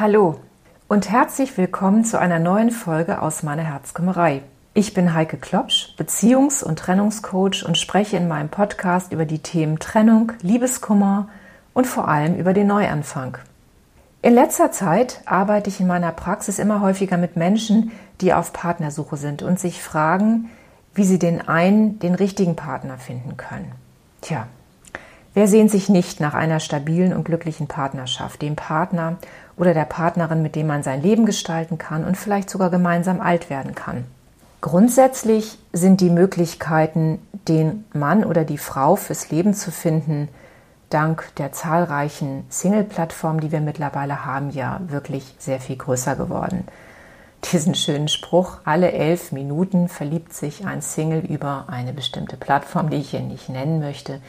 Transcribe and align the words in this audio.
Hallo 0.00 0.36
und 0.88 1.10
herzlich 1.10 1.58
willkommen 1.58 2.06
zu 2.06 2.18
einer 2.18 2.38
neuen 2.38 2.70
Folge 2.70 3.20
aus 3.20 3.42
meiner 3.42 3.64
Herzkümmerei. 3.64 4.40
Ich 4.72 4.94
bin 4.94 5.12
Heike 5.12 5.36
Klopsch, 5.36 5.94
Beziehungs- 5.98 6.64
und 6.64 6.78
Trennungscoach 6.78 7.66
und 7.66 7.76
spreche 7.76 8.16
in 8.16 8.26
meinem 8.26 8.48
Podcast 8.48 9.12
über 9.12 9.26
die 9.26 9.40
Themen 9.40 9.78
Trennung, 9.78 10.32
Liebeskummer 10.40 11.28
und 11.74 11.86
vor 11.86 12.08
allem 12.08 12.34
über 12.36 12.54
den 12.54 12.68
Neuanfang. 12.68 13.36
In 14.22 14.32
letzter 14.32 14.72
Zeit 14.72 15.20
arbeite 15.26 15.68
ich 15.68 15.80
in 15.80 15.86
meiner 15.86 16.12
Praxis 16.12 16.58
immer 16.58 16.80
häufiger 16.80 17.18
mit 17.18 17.36
Menschen, 17.36 17.92
die 18.22 18.32
auf 18.32 18.54
Partnersuche 18.54 19.18
sind 19.18 19.42
und 19.42 19.60
sich 19.60 19.82
fragen, 19.82 20.48
wie 20.94 21.04
sie 21.04 21.18
den 21.18 21.46
einen, 21.46 21.98
den 21.98 22.14
richtigen 22.14 22.56
Partner 22.56 22.96
finden 22.96 23.36
können. 23.36 23.72
Tja, 24.22 24.46
wer 25.34 25.46
sehnt 25.46 25.70
sich 25.70 25.90
nicht 25.90 26.20
nach 26.20 26.32
einer 26.32 26.58
stabilen 26.58 27.12
und 27.12 27.24
glücklichen 27.24 27.66
Partnerschaft, 27.66 28.40
dem 28.40 28.56
Partner 28.56 29.18
oder 29.60 29.74
der 29.74 29.84
Partnerin, 29.84 30.40
mit 30.40 30.56
dem 30.56 30.66
man 30.66 30.82
sein 30.82 31.02
Leben 31.02 31.26
gestalten 31.26 31.76
kann 31.76 32.04
und 32.04 32.16
vielleicht 32.16 32.48
sogar 32.48 32.70
gemeinsam 32.70 33.20
alt 33.20 33.50
werden 33.50 33.74
kann. 33.74 34.06
Grundsätzlich 34.62 35.58
sind 35.72 36.00
die 36.00 36.08
Möglichkeiten, 36.08 37.18
den 37.46 37.84
Mann 37.92 38.24
oder 38.24 38.44
die 38.44 38.58
Frau 38.58 38.96
fürs 38.96 39.30
Leben 39.30 39.52
zu 39.52 39.70
finden, 39.70 40.28
dank 40.88 41.28
der 41.36 41.52
zahlreichen 41.52 42.44
Single-Plattformen, 42.48 43.40
die 43.40 43.52
wir 43.52 43.60
mittlerweile 43.60 44.24
haben, 44.24 44.50
ja 44.50 44.80
wirklich 44.88 45.34
sehr 45.38 45.60
viel 45.60 45.76
größer 45.76 46.16
geworden. 46.16 46.66
Diesen 47.52 47.74
schönen 47.74 48.08
Spruch, 48.08 48.58
alle 48.64 48.92
elf 48.92 49.30
Minuten 49.30 49.88
verliebt 49.88 50.32
sich 50.32 50.66
ein 50.66 50.80
Single 50.80 51.20
über 51.20 51.66
eine 51.68 51.92
bestimmte 51.92 52.36
Plattform, 52.36 52.88
die 52.88 52.96
ich 52.96 53.10
hier 53.10 53.20
nicht 53.20 53.50
nennen 53.50 53.80
möchte, 53.80 54.20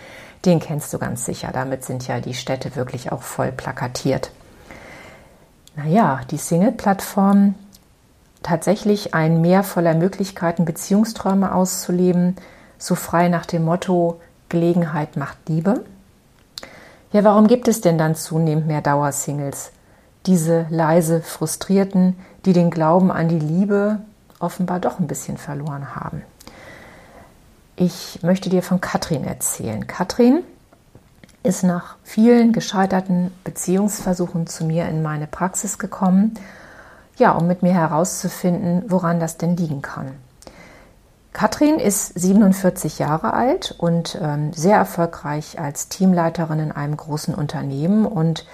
den 0.45 0.59
kennst 0.59 0.93
du 0.93 0.97
ganz 0.97 1.25
sicher. 1.25 1.51
Damit 1.53 1.85
sind 1.85 2.07
ja 2.07 2.19
die 2.19 2.33
Städte 2.33 2.75
wirklich 2.75 3.11
auch 3.11 3.21
voll 3.21 3.51
plakatiert 3.51 4.31
naja, 5.83 6.21
die 6.29 6.37
Single-Plattform 6.37 7.55
tatsächlich 8.43 9.13
ein 9.13 9.41
Meer 9.41 9.63
voller 9.63 9.93
Möglichkeiten, 9.93 10.65
Beziehungsträume 10.65 11.53
auszuleben, 11.53 12.35
so 12.77 12.95
frei 12.95 13.29
nach 13.29 13.45
dem 13.45 13.65
Motto 13.65 14.19
Gelegenheit 14.49 15.17
macht 15.17 15.37
Liebe? 15.47 15.83
Ja, 17.11 17.23
warum 17.23 17.47
gibt 17.47 17.67
es 17.67 17.81
denn 17.81 17.97
dann 17.97 18.15
zunehmend 18.15 18.67
mehr 18.67 18.81
Dauersingles? 18.81 19.71
Diese 20.25 20.67
leise 20.69 21.21
Frustrierten, 21.21 22.15
die 22.45 22.53
den 22.53 22.69
Glauben 22.69 23.11
an 23.11 23.27
die 23.27 23.39
Liebe 23.39 23.99
offenbar 24.39 24.79
doch 24.79 24.99
ein 24.99 25.07
bisschen 25.07 25.37
verloren 25.37 25.95
haben. 25.95 26.21
Ich 27.75 28.19
möchte 28.21 28.49
dir 28.49 28.61
von 28.61 28.81
Katrin 28.81 29.23
erzählen. 29.23 29.87
Katrin 29.87 30.43
ist 31.43 31.63
nach 31.63 31.95
vielen 32.03 32.53
gescheiterten 32.53 33.31
Beziehungsversuchen 33.43 34.47
zu 34.47 34.65
mir 34.65 34.87
in 34.87 35.01
meine 35.01 35.27
Praxis 35.27 35.79
gekommen, 35.79 36.35
ja, 37.17 37.31
um 37.31 37.47
mit 37.47 37.63
mir 37.63 37.73
herauszufinden, 37.73 38.83
woran 38.87 39.19
das 39.19 39.37
denn 39.37 39.57
liegen 39.57 39.81
kann. 39.81 40.11
Katrin 41.33 41.79
ist 41.79 42.19
47 42.19 42.99
Jahre 42.99 43.33
alt 43.33 43.73
und 43.77 44.19
ähm, 44.21 44.51
sehr 44.53 44.75
erfolgreich 44.75 45.59
als 45.59 45.87
Teamleiterin 45.87 46.59
in 46.59 46.71
einem 46.71 46.97
großen 46.97 47.33
Unternehmen 47.33 48.05
und 48.05 48.45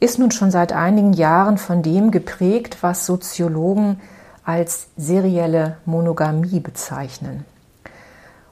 ist 0.00 0.18
nun 0.18 0.32
schon 0.32 0.50
seit 0.50 0.72
einigen 0.72 1.12
Jahren 1.12 1.58
von 1.58 1.82
dem 1.82 2.10
geprägt, 2.10 2.78
was 2.80 3.06
Soziologen 3.06 4.00
als 4.44 4.88
serielle 4.96 5.76
Monogamie 5.84 6.60
bezeichnen. 6.60 7.44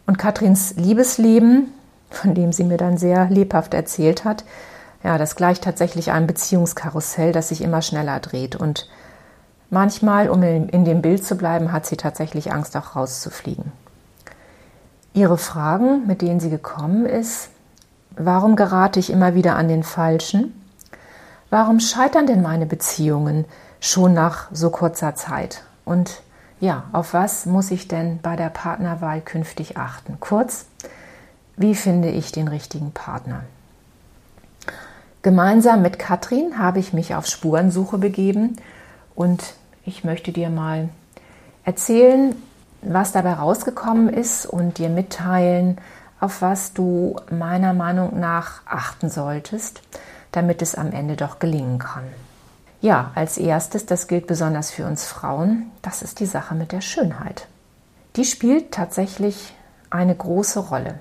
Und 0.06 0.16
Katrins 0.16 0.74
Liebesleben 0.76 1.72
von 2.14 2.34
dem 2.34 2.52
sie 2.52 2.64
mir 2.64 2.76
dann 2.76 2.96
sehr 2.98 3.28
lebhaft 3.28 3.74
erzählt 3.74 4.24
hat. 4.24 4.44
Ja, 5.02 5.18
das 5.18 5.36
gleicht 5.36 5.64
tatsächlich 5.64 6.12
einem 6.12 6.26
Beziehungskarussell, 6.26 7.32
das 7.32 7.48
sich 7.48 7.62
immer 7.62 7.82
schneller 7.82 8.20
dreht. 8.20 8.56
Und 8.56 8.88
manchmal, 9.70 10.28
um 10.28 10.42
in 10.42 10.84
dem 10.84 11.02
Bild 11.02 11.24
zu 11.24 11.36
bleiben, 11.36 11.72
hat 11.72 11.86
sie 11.86 11.96
tatsächlich 11.96 12.52
Angst, 12.52 12.76
auch 12.76 12.94
rauszufliegen. 12.94 13.72
Ihre 15.14 15.38
Fragen, 15.38 16.06
mit 16.06 16.22
denen 16.22 16.40
sie 16.40 16.50
gekommen 16.50 17.04
ist, 17.04 17.50
warum 18.16 18.56
gerate 18.56 19.00
ich 19.00 19.10
immer 19.10 19.34
wieder 19.34 19.56
an 19.56 19.68
den 19.68 19.82
Falschen? 19.82 20.54
Warum 21.50 21.80
scheitern 21.80 22.26
denn 22.26 22.40
meine 22.40 22.64
Beziehungen 22.64 23.44
schon 23.80 24.14
nach 24.14 24.48
so 24.52 24.70
kurzer 24.70 25.14
Zeit? 25.14 25.64
Und 25.84 26.22
ja, 26.60 26.84
auf 26.92 27.12
was 27.12 27.44
muss 27.44 27.70
ich 27.70 27.88
denn 27.88 28.20
bei 28.22 28.36
der 28.36 28.48
Partnerwahl 28.48 29.20
künftig 29.20 29.76
achten? 29.76 30.18
Kurz, 30.20 30.66
wie 31.56 31.74
finde 31.74 32.10
ich 32.10 32.32
den 32.32 32.48
richtigen 32.48 32.92
Partner? 32.92 33.44
Gemeinsam 35.22 35.82
mit 35.82 35.98
Katrin 35.98 36.58
habe 36.58 36.80
ich 36.80 36.92
mich 36.92 37.14
auf 37.14 37.26
Spurensuche 37.26 37.98
begeben 37.98 38.56
und 39.14 39.54
ich 39.84 40.02
möchte 40.02 40.32
dir 40.32 40.50
mal 40.50 40.88
erzählen, 41.64 42.34
was 42.82 43.12
dabei 43.12 43.34
rausgekommen 43.34 44.08
ist 44.08 44.46
und 44.46 44.78
dir 44.78 44.88
mitteilen, 44.88 45.78
auf 46.20 46.42
was 46.42 46.72
du 46.72 47.16
meiner 47.30 47.72
Meinung 47.72 48.18
nach 48.18 48.62
achten 48.66 49.10
solltest, 49.10 49.82
damit 50.32 50.62
es 50.62 50.74
am 50.74 50.92
Ende 50.92 51.16
doch 51.16 51.38
gelingen 51.38 51.78
kann. 51.78 52.04
Ja, 52.80 53.12
als 53.14 53.38
erstes, 53.38 53.86
das 53.86 54.08
gilt 54.08 54.26
besonders 54.26 54.72
für 54.72 54.86
uns 54.86 55.04
Frauen, 55.04 55.70
das 55.82 56.02
ist 56.02 56.18
die 56.18 56.26
Sache 56.26 56.56
mit 56.56 56.72
der 56.72 56.80
Schönheit. 56.80 57.46
Die 58.16 58.24
spielt 58.24 58.72
tatsächlich 58.72 59.54
eine 59.88 60.16
große 60.16 60.58
Rolle. 60.58 60.98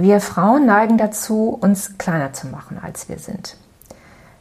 Wir 0.00 0.22
Frauen 0.22 0.64
neigen 0.64 0.96
dazu, 0.96 1.58
uns 1.60 1.98
kleiner 1.98 2.32
zu 2.32 2.46
machen, 2.46 2.80
als 2.82 3.10
wir 3.10 3.18
sind. 3.18 3.58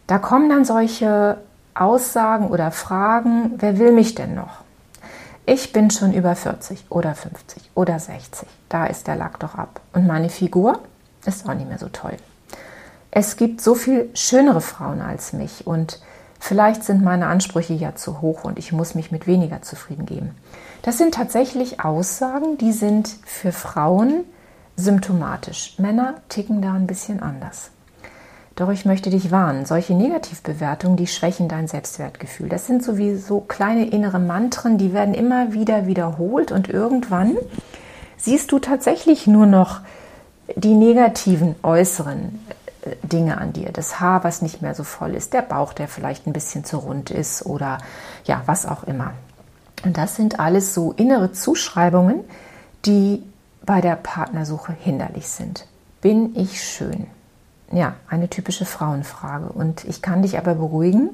Da 0.08 0.18
kommen 0.18 0.48
dann 0.48 0.64
solche 0.64 1.36
Aussagen 1.74 2.48
oder 2.48 2.72
Fragen, 2.72 3.56
wer 3.58 3.78
will 3.78 3.92
mich 3.92 4.16
denn 4.16 4.36
noch? 4.36 4.62
Ich 5.46 5.74
bin 5.74 5.92
schon 5.92 6.14
über 6.14 6.34
40 6.38 6.86
oder 6.90 7.14
50 7.14 7.72
oder 7.76 8.00
60. 8.00 8.48
Da 8.70 8.86
ist 8.86 9.08
der 9.08 9.18
Lack 9.18 9.38
doch 9.42 9.56
ab. 9.56 9.82
Und 9.92 10.08
meine 10.08 10.30
Figur 10.30 10.80
ist 11.26 11.46
auch 11.46 11.54
nicht 11.54 11.68
mehr 11.68 11.78
so 11.78 11.90
toll. 11.90 12.16
Es 13.12 13.36
gibt 13.36 13.60
so 13.60 13.76
viel 13.76 14.10
schönere 14.14 14.62
Frauen 14.62 15.02
als 15.02 15.34
mich 15.34 15.68
und 15.68 16.00
vielleicht 16.40 16.86
sind 16.86 17.04
meine 17.04 17.28
Ansprüche 17.28 17.74
ja 17.74 17.96
zu 17.96 18.22
hoch 18.22 18.46
und 18.46 18.58
ich 18.58 18.72
muss 18.72 18.96
mich 18.96 19.12
mit 19.12 19.28
weniger 19.28 19.62
zufrieden 19.62 20.06
geben. 20.06 20.36
Das 20.84 20.98
sind 20.98 21.16
tatsächlich 21.16 21.84
Aussagen, 21.84 22.58
die 22.58 22.72
sind 22.72 23.10
für 23.26 23.52
Frauen 23.52 24.24
symptomatisch. 24.80 25.76
Männer 25.78 26.16
ticken 26.30 26.62
da 26.62 26.74
ein 26.74 26.88
bisschen 26.88 27.22
anders. 27.22 27.72
Doch 28.56 28.70
ich 28.70 28.84
möchte 28.84 29.10
dich 29.10 29.32
warnen, 29.32 29.66
solche 29.66 29.94
Negativbewertungen, 29.94 30.98
die 30.98 31.08
schwächen 31.08 31.48
dein 31.48 31.68
Selbstwertgefühl. 31.68 32.50
Das 32.50 32.68
sind 32.68 32.84
sowieso 32.84 33.40
kleine 33.40 33.90
innere 33.90 34.20
Mantren, 34.20 34.78
die 34.78 34.94
werden 34.94 35.14
immer 35.14 35.54
wieder 35.54 35.88
wiederholt 35.88 36.52
und 36.52 36.68
irgendwann 36.68 37.38
siehst 38.18 38.52
du 38.52 38.60
tatsächlich 38.60 39.28
nur 39.28 39.46
noch 39.46 39.80
die 40.56 40.74
negativen 40.74 41.56
äußeren 41.64 42.38
äh, 42.82 42.96
Dinge 43.04 43.38
an 43.38 43.54
dir. 43.54 43.72
Das 43.72 44.02
Haar, 44.02 44.26
was 44.26 44.42
nicht 44.42 44.62
mehr 44.62 44.76
so 44.76 44.84
voll 44.84 45.16
ist, 45.16 45.34
der 45.34 45.42
Bauch, 45.42 45.72
der 45.72 45.88
vielleicht 45.88 46.28
ein 46.28 46.34
bisschen 46.34 46.66
zu 46.66 46.78
rund 46.78 47.12
ist 47.12 47.46
oder 47.46 47.78
ja, 48.26 48.42
was 48.46 48.66
auch 48.66 48.84
immer. 48.84 49.14
Und 49.86 49.98
das 49.98 50.18
sind 50.18 50.42
alles 50.42 50.74
so 50.74 50.92
innere 50.98 51.32
Zuschreibungen, 51.32 52.26
die 52.86 53.24
bei 53.70 53.82
der 53.82 53.98
Partnersuche 53.98 54.74
hinderlich 54.74 55.28
sind. 55.28 55.68
Bin 56.02 56.36
ich 56.36 56.64
schön? 56.64 57.06
Ja, 57.72 57.94
eine 58.10 58.28
typische 58.28 58.66
Frauenfrage. 58.66 59.46
Und 59.46 59.84
ich 59.84 60.02
kann 60.02 60.24
dich 60.24 60.40
aber 60.40 60.56
beruhigen, 60.56 61.12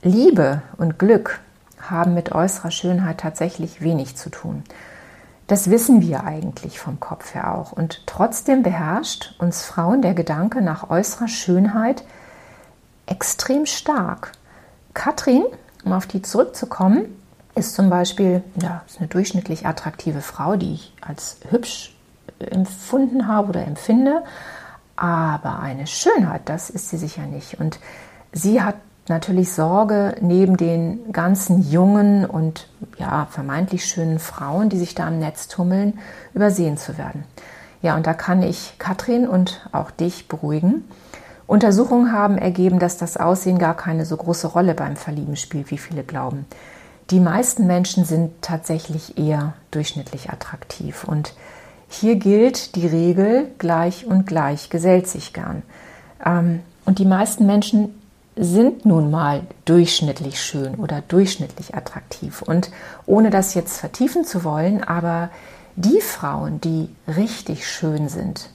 Liebe 0.00 0.62
und 0.76 1.00
Glück 1.00 1.40
haben 1.80 2.14
mit 2.14 2.30
äußerer 2.30 2.70
Schönheit 2.70 3.18
tatsächlich 3.18 3.80
wenig 3.80 4.14
zu 4.14 4.30
tun. 4.30 4.62
Das 5.48 5.70
wissen 5.70 6.00
wir 6.02 6.22
eigentlich 6.22 6.78
vom 6.78 7.00
Kopf 7.00 7.34
her 7.34 7.52
auch. 7.52 7.72
Und 7.72 8.06
trotzdem 8.06 8.62
beherrscht 8.62 9.34
uns 9.40 9.64
Frauen 9.64 10.02
der 10.02 10.14
Gedanke 10.14 10.62
nach 10.62 10.88
äußerer 10.88 11.26
Schönheit 11.26 12.04
extrem 13.06 13.66
stark. 13.66 14.30
Katrin, 14.94 15.42
um 15.84 15.94
auf 15.94 16.06
die 16.06 16.22
zurückzukommen, 16.22 17.06
ist 17.54 17.74
zum 17.74 17.90
Beispiel 17.90 18.42
ja, 18.60 18.82
ist 18.86 18.98
eine 18.98 19.08
durchschnittlich 19.08 19.66
attraktive 19.66 20.20
Frau, 20.20 20.56
die 20.56 20.74
ich 20.74 20.94
als 21.00 21.38
hübsch 21.50 21.94
empfunden 22.38 23.28
habe 23.28 23.50
oder 23.50 23.66
empfinde. 23.66 24.22
Aber 24.96 25.60
eine 25.60 25.86
Schönheit, 25.86 26.42
das 26.46 26.70
ist 26.70 26.90
sie 26.90 26.98
sicher 26.98 27.26
nicht. 27.26 27.58
Und 27.58 27.78
sie 28.32 28.62
hat 28.62 28.76
natürlich 29.08 29.52
Sorge, 29.52 30.16
neben 30.20 30.56
den 30.56 31.12
ganzen 31.12 31.68
jungen 31.68 32.24
und 32.24 32.68
ja, 32.98 33.26
vermeintlich 33.30 33.84
schönen 33.84 34.18
Frauen, 34.18 34.68
die 34.68 34.78
sich 34.78 34.94
da 34.94 35.08
im 35.08 35.18
Netz 35.18 35.48
tummeln, 35.48 35.98
übersehen 36.34 36.76
zu 36.76 36.98
werden. 36.98 37.24
Ja, 37.80 37.96
und 37.96 38.06
da 38.06 38.14
kann 38.14 38.42
ich 38.42 38.74
Katrin 38.78 39.26
und 39.26 39.68
auch 39.72 39.90
dich 39.90 40.28
beruhigen. 40.28 40.84
Untersuchungen 41.48 42.12
haben 42.12 42.38
ergeben, 42.38 42.78
dass 42.78 42.96
das 42.96 43.16
Aussehen 43.16 43.58
gar 43.58 43.76
keine 43.76 44.06
so 44.06 44.16
große 44.16 44.46
Rolle 44.46 44.74
beim 44.74 44.96
Verlieben 44.96 45.36
spielt, 45.36 45.70
wie 45.70 45.78
viele 45.78 46.04
glauben. 46.04 46.46
Die 47.10 47.20
meisten 47.20 47.66
Menschen 47.66 48.04
sind 48.04 48.30
tatsächlich 48.42 49.18
eher 49.18 49.54
durchschnittlich 49.70 50.30
attraktiv 50.30 51.04
und 51.04 51.34
hier 51.88 52.16
gilt 52.16 52.74
die 52.74 52.86
Regel, 52.86 53.50
gleich 53.58 54.06
und 54.06 54.26
gleich 54.26 54.70
gesellt 54.70 55.06
sich 55.06 55.34
gern. 55.34 55.62
Ähm, 56.24 56.60
und 56.86 56.98
die 56.98 57.04
meisten 57.04 57.44
Menschen 57.44 57.94
sind 58.34 58.86
nun 58.86 59.10
mal 59.10 59.42
durchschnittlich 59.66 60.40
schön 60.40 60.76
oder 60.76 61.02
durchschnittlich 61.02 61.74
attraktiv. 61.74 62.40
Und 62.40 62.70
ohne 63.04 63.28
das 63.28 63.52
jetzt 63.52 63.78
vertiefen 63.78 64.24
zu 64.24 64.42
wollen, 64.42 64.82
aber 64.82 65.28
die 65.76 66.00
Frauen, 66.00 66.60
die 66.60 66.88
richtig 67.06 67.68
schön 67.68 68.08
sind, 68.08 68.48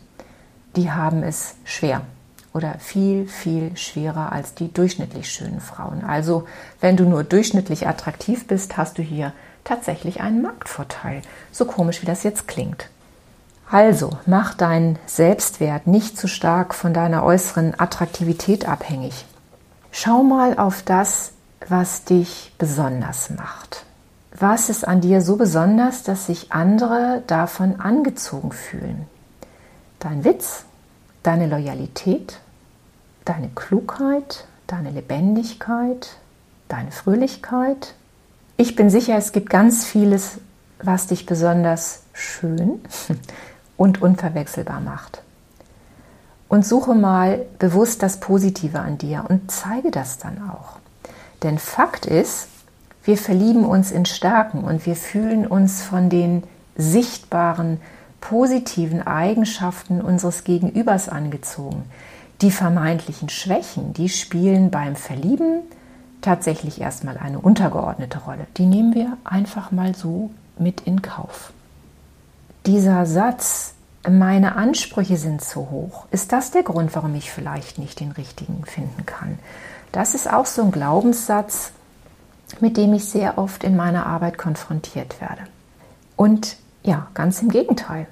die 0.76 0.92
haben 0.92 1.22
es 1.22 1.56
schwer 1.64 2.02
oder 2.57 2.80
viel, 2.80 3.27
viel 3.27 3.77
schwerer 3.77 4.31
als 4.31 4.56
die 4.56 4.74
durchschnittlich 4.74 5.30
schönen 5.30 5.62
Frauen. 5.62 6.04
Also 6.04 6.45
wenn 6.81 6.98
du 6.98 7.04
nur 7.04 7.24
durchschnittlich 7.24 7.88
attraktiv 7.88 8.48
bist, 8.48 8.77
hast 8.77 8.98
du 8.98 9.04
hier 9.04 9.31
tatsächlich 9.63 10.21
einen 10.21 10.42
Marktvorteil. 10.42 11.21
So 11.51 11.65
komisch, 11.65 12.01
wie 12.01 12.07
das 12.07 12.24
jetzt 12.24 12.48
klingt. 12.48 12.89
Also 13.69 14.18
mach 14.25 14.56
deinen 14.56 14.98
Selbstwert 15.06 15.86
nicht 15.86 16.18
zu 16.18 16.27
stark 16.27 16.74
von 16.74 16.94
deiner 16.94 17.24
äußeren 17.24 17.80
Attraktivität 17.80 18.68
abhängig. 18.68 19.25
Schau 19.92 20.24
mal 20.24 20.57
auf 20.57 20.81
das, 20.81 21.33
was 21.69 22.06
dich 22.06 22.53
besonders 22.57 23.30
macht. 23.30 23.86
Was 24.39 24.69
ist 24.69 24.88
an 24.88 25.01
dir 25.01 25.21
so 25.21 25.36
besonders, 25.36 26.01
dass 26.03 26.25
sich 26.25 26.51
andere 26.51 27.21
davon 27.27 27.80
angezogen 27.80 28.51
fühlen? 28.51 29.06
Dein 30.00 30.24
Witz, 30.24 30.65
deine 31.24 31.48
Loyalität, 31.48 32.39
deine 33.27 33.50
Klugheit, 33.50 34.45
deine 34.68 34.89
Lebendigkeit, 34.89 36.18
deine 36.69 36.91
Fröhlichkeit. 36.91 37.95
Ich 38.56 38.75
bin 38.75 38.89
sicher, 38.89 39.18
es 39.18 39.31
gibt 39.31 39.50
ganz 39.50 39.85
vieles, 39.85 40.39
was 40.81 41.07
dich 41.07 41.25
besonders 41.25 42.03
schön 42.13 42.81
und 43.77 44.01
unverwechselbar 44.01 44.79
macht. 44.79 45.21
Und 46.47 46.65
suche 46.65 46.95
mal 46.95 47.45
bewusst 47.59 48.01
das 48.01 48.19
Positive 48.19 48.79
an 48.79 48.97
dir 48.97 49.25
und 49.27 49.51
zeige 49.51 49.91
das 49.91 50.18
dann 50.18 50.50
auch. 50.50 50.79
Denn 51.44 51.59
Fakt 51.59 52.06
ist, 52.06 52.47
wir 53.03 53.18
verlieben 53.18 53.65
uns 53.65 53.91
in 53.91 54.06
Stärken 54.06 54.63
und 54.63 54.85
wir 54.85 54.95
fühlen 54.95 55.45
uns 55.45 55.81
von 55.81 56.09
den 56.09 56.44
sichtbaren, 56.77 57.81
positiven 58.21 59.06
Eigenschaften 59.06 60.01
unseres 60.01 60.44
Gegenübers 60.44 61.09
angezogen. 61.09 61.83
Die 62.42 62.51
vermeintlichen 62.51 63.30
Schwächen, 63.30 63.94
die 63.94 64.10
spielen 64.10 64.69
beim 64.69 64.95
Verlieben 64.95 65.62
tatsächlich 66.22 66.81
erstmal 66.81 67.18
eine 67.18 67.39
untergeordnete 67.39 68.19
Rolle. 68.19 68.45
Die 68.57 68.66
nehmen 68.66 68.94
wir 68.94 69.18
einfach 69.24 69.72
mal 69.72 69.95
so 69.95 70.30
mit 70.57 70.81
in 70.81 71.01
Kauf. 71.01 71.51
Dieser 72.66 73.06
Satz, 73.06 73.74
meine 74.07 74.56
Ansprüche 74.56 75.18
sind 75.18 75.42
zu 75.42 75.69
hoch, 75.69 76.06
ist 76.12 76.31
das 76.31 76.51
der 76.51 76.63
Grund, 76.63 76.95
warum 76.95 77.16
ich 77.16 77.31
vielleicht 77.31 77.78
nicht 77.78 78.00
den 78.00 78.12
richtigen 78.12 78.63
finden 78.66 79.06
kann? 79.06 79.39
Das 79.92 80.13
ist 80.13 80.31
auch 80.31 80.45
so 80.45 80.63
ein 80.63 80.72
Glaubenssatz, 80.72 81.72
mit 82.60 82.78
dem 82.78 82.94
ich 82.94 83.06
sehr 83.06 83.38
oft 83.38 83.63
in 83.63 83.75
meiner 83.75 84.06
Arbeit 84.06 84.38
konfrontiert 84.38 85.19
werde. 85.22 85.42
Und 86.16 86.57
ja, 86.84 87.07
ganz 87.13 87.42
im 87.42 87.50
Gegenteil. 87.50 88.07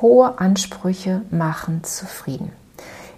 Hohe 0.00 0.38
Ansprüche 0.38 1.22
machen 1.30 1.84
zufrieden. 1.84 2.52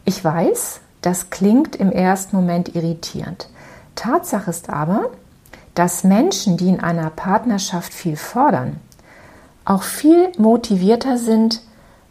Ich 0.04 0.24
weiß, 0.24 0.80
das 1.02 1.30
klingt 1.30 1.76
im 1.76 1.92
ersten 1.92 2.36
Moment 2.36 2.74
irritierend. 2.74 3.48
Tatsache 3.94 4.50
ist 4.50 4.70
aber, 4.70 5.10
dass 5.74 6.04
Menschen, 6.04 6.56
die 6.56 6.68
in 6.68 6.80
einer 6.80 7.10
Partnerschaft 7.10 7.92
viel 7.92 8.16
fordern, 8.16 8.80
auch 9.64 9.82
viel 9.82 10.32
motivierter 10.36 11.16
sind, 11.16 11.62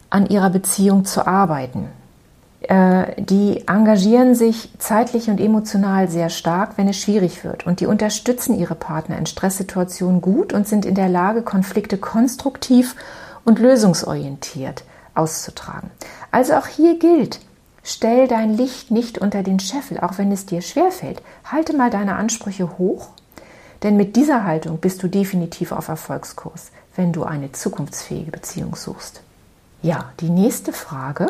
an 0.09 0.27
ihrer 0.27 0.49
Beziehung 0.49 1.05
zu 1.05 1.27
arbeiten. 1.27 1.89
Äh, 2.61 3.21
die 3.21 3.67
engagieren 3.67 4.35
sich 4.35 4.69
zeitlich 4.79 5.29
und 5.29 5.39
emotional 5.39 6.09
sehr 6.09 6.29
stark, 6.29 6.77
wenn 6.77 6.87
es 6.87 6.97
schwierig 6.97 7.43
wird. 7.43 7.65
Und 7.65 7.79
die 7.79 7.85
unterstützen 7.85 8.57
ihre 8.57 8.75
Partner 8.75 9.17
in 9.17 9.25
Stresssituationen 9.25 10.21
gut 10.21 10.51
und 10.51 10.67
sind 10.67 10.85
in 10.85 10.95
der 10.95 11.09
Lage, 11.09 11.41
Konflikte 11.41 11.97
konstruktiv 11.97 12.95
und 13.45 13.59
lösungsorientiert 13.59 14.83
auszutragen. 15.15 15.91
Also 16.31 16.53
auch 16.53 16.67
hier 16.67 16.99
gilt, 16.99 17.39
stell 17.83 18.27
dein 18.27 18.55
Licht 18.55 18.91
nicht 18.91 19.17
unter 19.17 19.43
den 19.43 19.59
Scheffel, 19.59 19.99
auch 19.99 20.17
wenn 20.17 20.31
es 20.31 20.45
dir 20.45 20.61
schwerfällt. 20.61 21.21
Halte 21.45 21.75
mal 21.75 21.89
deine 21.89 22.15
Ansprüche 22.15 22.77
hoch, 22.77 23.09
denn 23.83 23.97
mit 23.97 24.15
dieser 24.15 24.43
Haltung 24.43 24.77
bist 24.77 25.01
du 25.03 25.07
definitiv 25.07 25.71
auf 25.71 25.87
Erfolgskurs, 25.87 26.71
wenn 26.95 27.13
du 27.13 27.23
eine 27.23 27.51
zukunftsfähige 27.51 28.31
Beziehung 28.31 28.75
suchst. 28.75 29.21
Ja, 29.81 30.11
die 30.19 30.29
nächste 30.29 30.73
Frage, 30.73 31.27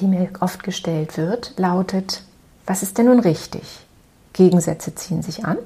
die 0.00 0.06
mir 0.06 0.30
oft 0.40 0.64
gestellt 0.64 1.16
wird, 1.16 1.54
lautet, 1.56 2.22
was 2.66 2.82
ist 2.82 2.98
denn 2.98 3.06
nun 3.06 3.20
richtig? 3.20 3.86
Gegensätze 4.32 4.94
ziehen 4.94 5.22
sich 5.22 5.44
an 5.44 5.58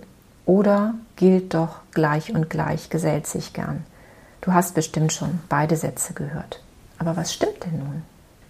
oder 0.45 0.95
gilt 1.17 1.55
doch 1.55 1.77
gleich 1.93 2.35
und 2.35 2.51
gleich 2.51 2.91
gesellt 2.91 3.27
sich 3.27 3.53
gern? 3.53 3.85
Du 4.43 4.53
hast 4.53 4.75
bestimmt 4.75 5.13
schon 5.13 5.41
beide 5.49 5.77
Sätze 5.77 6.13
gehört. 6.13 6.61
Aber 6.99 7.17
was 7.17 7.33
stimmt 7.33 7.65
denn 7.65 7.79
nun? 7.79 8.03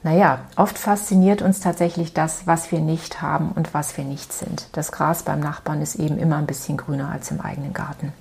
Naja, 0.02 0.40
oft 0.56 0.78
fasziniert 0.78 1.42
uns 1.42 1.60
tatsächlich 1.60 2.14
das, 2.14 2.46
was 2.46 2.72
wir 2.72 2.80
nicht 2.80 3.20
haben 3.20 3.52
und 3.52 3.74
was 3.74 3.96
wir 3.98 4.04
nicht 4.04 4.32
sind. 4.32 4.66
Das 4.72 4.92
Gras 4.92 5.24
beim 5.24 5.40
Nachbarn 5.40 5.82
ist 5.82 5.96
eben 5.96 6.18
immer 6.18 6.36
ein 6.36 6.46
bisschen 6.46 6.78
grüner 6.78 7.10
als 7.10 7.30
im 7.30 7.40
eigenen 7.40 7.74
Garten. 7.74 8.12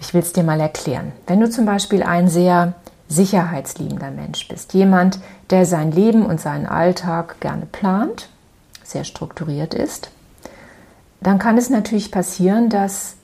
Ich 0.00 0.14
will 0.14 0.22
es 0.22 0.32
dir 0.32 0.44
mal 0.44 0.60
erklären. 0.60 1.12
Wenn 1.26 1.40
du 1.40 1.50
zum 1.50 1.66
Beispiel 1.66 2.02
ein 2.02 2.28
sehr 2.28 2.72
sicherheitsliebender 3.08 4.10
Mensch 4.10 4.48
bist, 4.48 4.72
jemand, 4.72 5.18
der 5.50 5.66
sein 5.66 5.92
Leben 5.92 6.24
und 6.24 6.40
seinen 6.40 6.66
Alltag 6.66 7.40
gerne 7.40 7.66
plant, 7.66 8.28
sehr 8.84 9.04
strukturiert 9.04 9.74
ist, 9.74 10.10
dann 11.20 11.38
kann 11.38 11.58
es 11.58 11.68
natürlich 11.68 12.10
passieren, 12.10 12.70
dass 12.70 13.16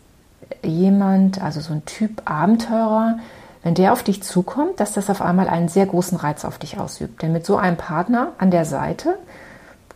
jemand, 0.63 1.41
also 1.41 1.61
so 1.61 1.73
ein 1.73 1.85
Typ 1.87 2.23
Abenteurer, 2.25 3.19
wenn 3.65 3.75
der 3.75 3.93
auf 3.93 4.03
dich 4.03 4.23
zukommt, 4.23 4.79
dass 4.79 4.93
das 4.93 5.09
auf 5.11 5.23
einmal 5.23 5.49
einen 5.49 5.69
sehr 5.69 5.87
großen 5.87 6.19
Reiz 6.19 6.45
auf 6.45 6.59
dich 6.59 6.79
ausübt. 6.79 7.23
Denn 7.23 7.33
mit 7.33 7.47
so 7.47 7.57
einem 7.57 7.79
Partner 7.79 8.33
an 8.39 8.51
der 8.51 8.67
Seite 8.67 9.19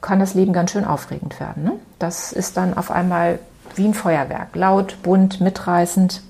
kann 0.01 0.19
das 0.19 0.33
Leben 0.35 0.55
ganz 0.55 0.71
schön 0.71 0.87
aufregend 0.87 1.39
werden. 1.39 1.65
Ne? 1.65 1.73
Das 1.99 2.33
ist 2.33 2.57
dann 2.57 2.77
auf 2.77 2.91
einmal 2.91 3.39
wie 3.75 3.85
ein 3.85 3.95
Feuerwerk, 3.95 4.57
laut, 4.57 5.03
bunt, 5.03 5.43
mitreißend. 5.43 6.23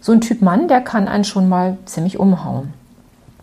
So 0.00 0.12
ein 0.12 0.22
Typ 0.22 0.40
Mann, 0.40 0.68
der 0.68 0.80
kann 0.80 1.06
einen 1.06 1.24
schon 1.24 1.50
mal 1.50 1.76
ziemlich 1.84 2.18
umhauen. 2.18 2.72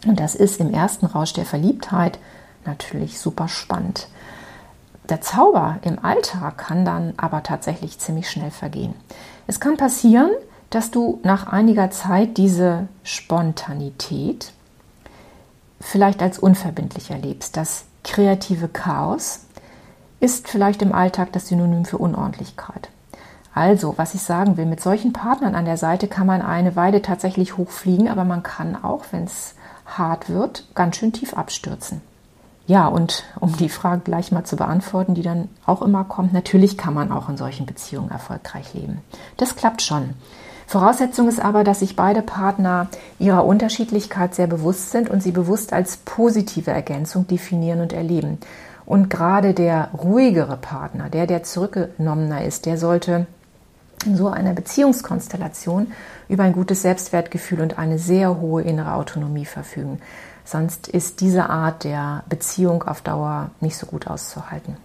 Und 0.08 0.20
das 0.20 0.34
ist 0.34 0.60
im 0.60 0.74
ersten 0.74 1.06
Rausch 1.06 1.34
der 1.34 1.46
Verliebtheit 1.46 2.18
natürlich 2.66 3.20
super 3.20 3.48
spannend. 3.48 4.08
Der 5.10 5.22
Zauber 5.22 5.78
im 5.84 6.04
Alltag 6.04 6.58
kann 6.58 6.86
dann 6.86 7.14
aber 7.18 7.44
tatsächlich 7.44 8.00
ziemlich 8.00 8.32
schnell 8.32 8.50
vergehen. 8.50 8.96
Es 9.46 9.60
kann 9.60 9.78
passieren, 9.78 10.32
dass 10.76 10.92
du 10.92 11.22
nach 11.24 11.48
einiger 11.48 11.90
Zeit 11.90 12.36
diese 12.36 12.90
Spontanität 13.02 14.52
vielleicht 15.80 16.22
als 16.22 16.38
unverbindlich 16.38 17.12
erlebst. 17.12 17.56
Das 17.56 17.86
kreative 18.04 18.68
Chaos 18.68 19.46
ist 20.20 20.50
vielleicht 20.50 20.82
im 20.82 20.92
Alltag 20.92 21.32
das 21.32 21.48
Synonym 21.48 21.86
für 21.86 21.98
Unordentlichkeit. 21.98 22.90
Also, 23.54 23.94
was 23.96 24.16
ich 24.16 24.22
sagen 24.22 24.58
will, 24.58 24.66
mit 24.66 24.82
solchen 24.82 25.14
Partnern 25.14 25.56
an 25.56 25.64
der 25.64 25.78
Seite 25.78 26.10
kann 26.10 26.28
man 26.28 26.42
eine 26.42 26.76
Weile 26.76 27.02
tatsächlich 27.02 27.56
hochfliegen, 27.56 28.10
aber 28.10 28.26
man 28.26 28.44
kann 28.44 28.76
auch, 28.76 29.06
wenn 29.12 29.24
es 29.24 29.56
hart 29.86 30.30
wird, 30.30 30.68
ganz 30.76 30.98
schön 30.98 31.14
tief 31.14 31.36
abstürzen. 31.36 32.02
Ja, 32.68 32.88
und 32.90 33.24
um 33.40 33.56
die 33.56 33.70
Frage 33.70 34.02
gleich 34.02 34.34
mal 34.34 34.44
zu 34.44 34.58
beantworten, 34.58 35.16
die 35.16 35.22
dann 35.22 35.48
auch 35.66 35.82
immer 35.82 36.04
kommt, 36.04 36.34
natürlich 36.34 36.78
kann 36.78 36.94
man 36.94 37.14
auch 37.14 37.30
in 37.30 37.38
solchen 37.38 37.66
Beziehungen 37.66 38.12
erfolgreich 38.12 38.74
leben. 38.74 39.02
Das 39.38 39.56
klappt 39.56 39.82
schon. 39.82 40.16
Voraussetzung 40.68 41.28
ist 41.28 41.40
aber, 41.40 41.64
dass 41.64 41.80
sich 41.80 41.96
beide 41.96 42.22
Partner 42.22 42.88
ihrer 43.20 43.46
Unterschiedlichkeit 43.46 44.34
sehr 44.34 44.48
bewusst 44.48 44.92
sind 44.92 45.10
und 45.10 45.22
sie 45.22 45.32
bewusst 45.32 45.74
als 45.74 45.98
positive 45.98 46.72
Ergänzung 46.72 47.28
definieren 47.28 47.82
und 47.82 47.94
erleben. 47.94 48.40
Und 48.86 49.10
gerade 49.10 49.54
der 49.54 49.90
ruhigere 49.98 50.58
Partner, 50.58 51.10
der, 51.10 51.28
der 51.28 51.44
zurückgenommener 51.44 52.44
ist, 52.44 52.66
der 52.66 52.78
sollte 52.78 53.26
in 54.06 54.16
so 54.16 54.28
einer 54.28 54.54
Beziehungskonstellation 54.54 55.92
über 56.30 56.44
ein 56.44 56.54
gutes 56.54 56.82
Selbstwertgefühl 56.82 57.62
und 57.62 57.80
eine 57.80 57.98
sehr 57.98 58.40
hohe 58.40 58.62
innere 58.62 58.94
Autonomie 58.94 59.46
verfügen. 59.46 60.00
Sonst 60.44 60.88
ist 60.88 61.22
diese 61.22 61.50
Art 61.50 61.84
der 61.84 62.24
Beziehung 62.30 62.84
auf 62.84 63.02
Dauer 63.02 63.50
nicht 63.62 63.78
so 63.78 63.88
gut 63.88 64.08
auszuhalten. 64.08 64.78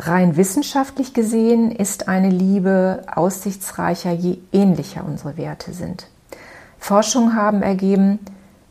Rein 0.00 0.36
wissenschaftlich 0.36 1.12
gesehen 1.12 1.70
ist 1.70 2.08
eine 2.08 2.30
Liebe 2.30 3.02
aussichtsreicher, 3.14 4.12
je 4.12 4.38
ähnlicher 4.50 5.04
unsere 5.06 5.36
Werte 5.36 5.74
sind. 5.74 6.06
Forschungen 6.78 7.36
haben 7.36 7.62
ergeben, 7.62 8.18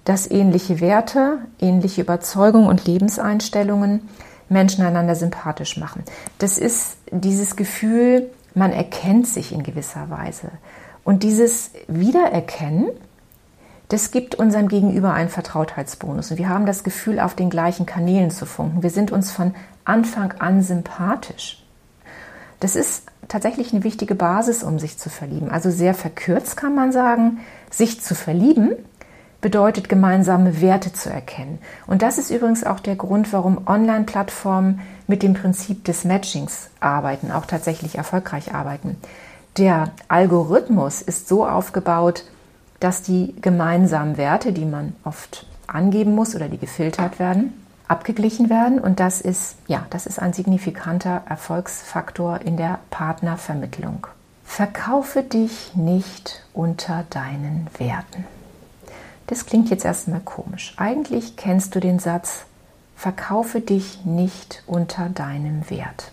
dass 0.05 0.29
ähnliche 0.29 0.81
Werte, 0.81 1.37
ähnliche 1.59 2.01
Überzeugungen 2.01 2.67
und 2.67 2.85
Lebenseinstellungen 2.85 4.09
Menschen 4.49 4.83
einander 4.83 5.13
sympathisch 5.13 5.77
machen. 5.77 6.03
Das 6.39 6.57
ist 6.57 6.97
dieses 7.11 7.55
Gefühl, 7.55 8.31
man 8.55 8.71
erkennt 8.71 9.27
sich 9.27 9.51
in 9.51 9.61
gewisser 9.61 10.09
Weise. 10.09 10.49
Und 11.03 11.21
dieses 11.21 11.69
Wiedererkennen, 11.87 12.87
Das 13.89 14.11
gibt 14.11 14.35
unserem 14.35 14.67
Gegenüber 14.67 15.13
einen 15.13 15.29
Vertrautheitsbonus 15.29 16.31
und 16.31 16.37
wir 16.37 16.47
haben 16.47 16.67
das 16.67 16.83
Gefühl, 16.83 17.19
auf 17.19 17.33
den 17.33 17.49
gleichen 17.49 17.87
Kanälen 17.87 18.29
zu 18.29 18.45
funken. 18.45 18.83
Wir 18.83 18.91
sind 18.91 19.11
uns 19.11 19.31
von 19.31 19.55
Anfang 19.83 20.33
an 20.39 20.61
sympathisch. 20.61 21.65
Das 22.59 22.75
ist 22.75 23.05
tatsächlich 23.27 23.73
eine 23.73 23.83
wichtige 23.83 24.13
Basis, 24.13 24.63
um 24.63 24.77
sich 24.77 24.99
zu 24.99 25.09
verlieben. 25.09 25.49
Also 25.49 25.71
sehr 25.71 25.95
verkürzt 25.95 26.55
kann 26.55 26.75
man 26.75 26.91
sagen, 26.91 27.39
sich 27.71 28.01
zu 28.01 28.13
verlieben 28.13 28.71
bedeutet 29.41 29.89
gemeinsame 29.89 30.61
Werte 30.61 30.91
zu 30.93 31.09
erkennen. 31.09 31.59
Und 31.87 32.01
das 32.01 32.17
ist 32.17 32.29
übrigens 32.29 32.65
auch 32.65 32.79
der 32.79 32.95
Grund, 32.95 33.31
warum 33.31 33.67
Online-Plattformen 33.67 34.81
mit 35.07 35.23
dem 35.23 35.33
Prinzip 35.33 35.85
des 35.85 36.03
Matchings 36.03 36.69
arbeiten, 36.79 37.31
auch 37.31 37.45
tatsächlich 37.45 37.95
erfolgreich 37.95 38.53
arbeiten. 38.53 38.97
Der 39.57 39.91
Algorithmus 40.09 41.01
ist 41.01 41.27
so 41.27 41.47
aufgebaut, 41.47 42.25
dass 42.79 43.01
die 43.01 43.35
gemeinsamen 43.41 44.17
Werte, 44.17 44.53
die 44.53 44.65
man 44.65 44.93
oft 45.03 45.45
angeben 45.67 46.15
muss 46.15 46.35
oder 46.35 46.49
die 46.49 46.57
gefiltert 46.57 47.19
werden, 47.19 47.53
abgeglichen 47.87 48.49
werden 48.49 48.79
und 48.79 48.99
das 48.99 49.21
ist 49.21 49.55
ja, 49.67 49.85
das 49.89 50.05
ist 50.05 50.19
ein 50.19 50.33
signifikanter 50.33 51.23
Erfolgsfaktor 51.27 52.41
in 52.41 52.57
der 52.57 52.79
Partnervermittlung. 52.89 54.07
Verkaufe 54.45 55.23
dich 55.23 55.75
nicht 55.75 56.43
unter 56.53 57.05
deinen 57.09 57.67
Werten. 57.77 58.25
Das 59.27 59.45
klingt 59.45 59.69
jetzt 59.69 59.85
erstmal 59.85 60.21
komisch. 60.21 60.73
Eigentlich 60.77 61.35
kennst 61.35 61.75
du 61.75 61.79
den 61.79 61.99
Satz 61.99 62.45
Verkaufe 62.99 63.61
dich 63.61 64.03
nicht 64.03 64.61
unter 64.67 65.07
deinem 65.07 65.69
Wert. 65.69 66.11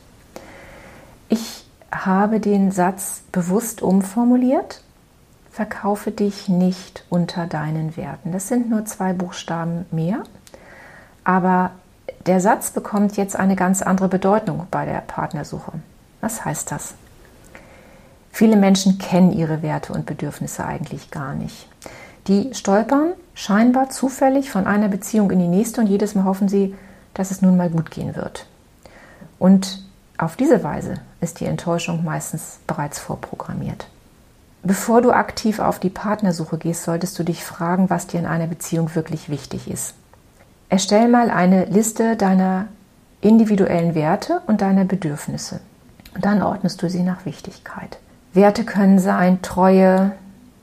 Ich 1.28 1.66
habe 1.90 2.38
den 2.38 2.70
Satz 2.70 3.24
bewusst 3.32 3.82
umformuliert. 3.82 4.82
Verkaufe 5.56 6.10
dich 6.10 6.48
nicht 6.48 7.04
unter 7.08 7.46
deinen 7.46 7.96
Werten. 7.96 8.30
Das 8.30 8.46
sind 8.46 8.70
nur 8.70 8.84
zwei 8.84 9.12
Buchstaben 9.12 9.86
mehr 9.90 10.22
aber 11.26 11.72
der 12.26 12.40
Satz 12.40 12.70
bekommt 12.70 13.16
jetzt 13.16 13.34
eine 13.34 13.56
ganz 13.56 13.82
andere 13.82 14.06
Bedeutung 14.06 14.68
bei 14.70 14.86
der 14.86 15.00
Partnersuche. 15.00 15.72
Was 16.20 16.44
heißt 16.44 16.70
das? 16.70 16.94
Viele 18.30 18.54
Menschen 18.54 18.98
kennen 18.98 19.32
ihre 19.32 19.60
Werte 19.60 19.92
und 19.92 20.06
Bedürfnisse 20.06 20.64
eigentlich 20.64 21.10
gar 21.10 21.34
nicht. 21.34 21.66
Die 22.28 22.54
stolpern 22.54 23.14
scheinbar 23.34 23.90
zufällig 23.90 24.50
von 24.52 24.68
einer 24.68 24.86
Beziehung 24.86 25.32
in 25.32 25.40
die 25.40 25.48
nächste 25.48 25.80
und 25.80 25.88
jedes 25.88 26.14
Mal 26.14 26.24
hoffen 26.24 26.48
sie, 26.48 26.76
dass 27.12 27.32
es 27.32 27.42
nun 27.42 27.56
mal 27.56 27.70
gut 27.70 27.90
gehen 27.90 28.14
wird. 28.14 28.46
Und 29.40 29.82
auf 30.16 30.36
diese 30.36 30.62
Weise 30.62 30.94
ist 31.20 31.40
die 31.40 31.46
Enttäuschung 31.46 32.04
meistens 32.04 32.60
bereits 32.68 33.00
vorprogrammiert. 33.00 33.88
Bevor 34.66 35.00
du 35.00 35.12
aktiv 35.12 35.60
auf 35.60 35.78
die 35.78 35.90
Partnersuche 35.90 36.58
gehst, 36.58 36.82
solltest 36.82 37.16
du 37.20 37.22
dich 37.22 37.44
fragen, 37.44 37.88
was 37.88 38.08
dir 38.08 38.18
in 38.18 38.26
einer 38.26 38.48
Beziehung 38.48 38.92
wirklich 38.96 39.28
wichtig 39.28 39.70
ist. 39.70 39.94
Erstell 40.68 41.06
mal 41.06 41.30
eine 41.30 41.66
Liste 41.66 42.16
deiner 42.16 42.66
individuellen 43.20 43.94
Werte 43.94 44.42
und 44.48 44.62
deiner 44.62 44.84
Bedürfnisse. 44.84 45.60
Und 46.16 46.24
dann 46.24 46.42
ordnest 46.42 46.82
du 46.82 46.90
sie 46.90 47.04
nach 47.04 47.26
Wichtigkeit. 47.26 47.98
Werte 48.32 48.64
können 48.64 48.98
sein 48.98 49.40
Treue, 49.40 50.16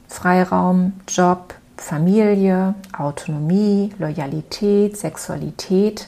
Freiraum, 0.09 0.91
Job, 1.07 1.53
Familie, 1.77 2.75
Autonomie, 2.97 3.93
Loyalität, 3.99 4.97
Sexualität. 4.97 6.07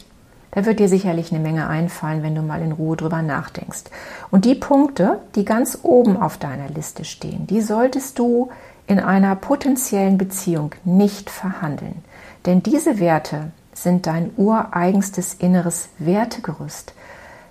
Da 0.55 0.65
wird 0.65 0.79
dir 0.79 0.87
sicherlich 0.87 1.31
eine 1.31 1.41
Menge 1.41 1.67
einfallen, 1.67 2.23
wenn 2.23 2.33
du 2.33 2.41
mal 2.41 2.61
in 2.61 2.71
Ruhe 2.71 2.95
drüber 2.95 3.21
nachdenkst. 3.21 3.83
Und 4.31 4.45
die 4.45 4.55
Punkte, 4.55 5.19
die 5.35 5.45
ganz 5.45 5.79
oben 5.83 6.15
auf 6.17 6.37
deiner 6.37 6.69
Liste 6.69 7.03
stehen, 7.03 7.45
die 7.45 7.61
solltest 7.61 8.17
du 8.17 8.49
in 8.87 8.99
einer 8.99 9.35
potenziellen 9.35 10.17
Beziehung 10.17 10.71
nicht 10.85 11.29
verhandeln. 11.29 12.03
Denn 12.45 12.63
diese 12.63 12.99
Werte 12.99 13.51
sind 13.73 14.07
dein 14.07 14.31
ureigenstes 14.37 15.33
inneres 15.33 15.89
Wertegerüst. 15.99 16.93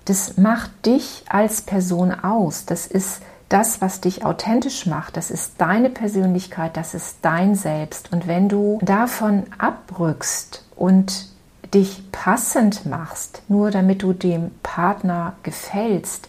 Das 0.07 0.39
macht 0.39 0.87
dich 0.87 1.25
als 1.29 1.61
Person 1.61 2.13
aus. 2.13 2.65
Das 2.65 2.87
ist 2.87 3.21
das, 3.51 3.83
was 3.83 4.01
dich 4.01 4.25
authentisch 4.25 4.87
macht. 4.87 5.19
Das 5.19 5.31
ist 5.31 5.55
deine 5.59 5.91
Persönlichkeit, 5.91 6.77
das 6.77 6.95
ist 6.95 7.19
dein 7.21 7.55
Selbst. 7.55 8.13
Und 8.13 8.27
wenn 8.27 8.49
du 8.49 8.79
davon 8.83 9.45
abrückst 9.59 10.65
und 10.75 11.34
dich 11.75 12.11
passend 12.13 12.87
machst, 12.87 13.43
nur 13.49 13.71
damit 13.71 14.03
du 14.03 14.13
dem 14.13 14.51
Partner 14.63 15.35
gefällst, 15.43 16.29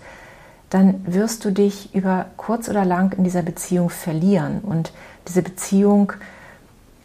dann 0.69 1.05
wirst 1.05 1.45
du 1.45 1.51
dich 1.51 1.93
über 1.93 2.25
kurz 2.37 2.67
oder 2.67 2.83
lang 2.83 3.13
in 3.17 3.23
dieser 3.23 3.43
Beziehung 3.43 3.89
verlieren. 3.89 4.59
Und 4.59 4.91
diese 5.27 5.41
Beziehung 5.41 6.13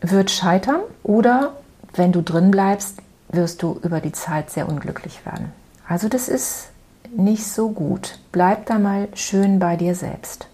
wird 0.01 0.31
scheitern 0.31 0.81
oder 1.03 1.55
wenn 1.95 2.13
du 2.13 2.23
drin 2.23 2.51
bleibst, 2.51 2.99
wirst 3.29 3.63
du 3.63 3.79
über 3.83 4.01
die 4.01 4.13
Zeit 4.13 4.51
sehr 4.51 4.69
unglücklich 4.69 5.25
werden. 5.25 5.53
Also 5.87 6.09
das 6.09 6.29
ist 6.29 6.69
nicht 7.17 7.47
so 7.47 7.71
gut. 7.71 8.19
Bleib 8.33 8.67
da 8.67 8.79
mal 8.79 9.09
schön 9.15 9.59
bei 9.59 9.77
dir 9.77 9.95
selbst. 9.95 10.47